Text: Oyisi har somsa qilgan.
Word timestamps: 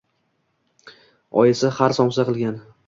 Oyisi 1.43 1.73
har 1.81 1.99
somsa 2.01 2.29
qilgan. 2.33 2.61